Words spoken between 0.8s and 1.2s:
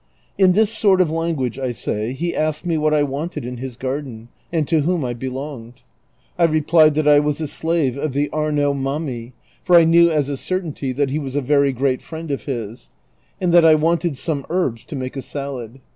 of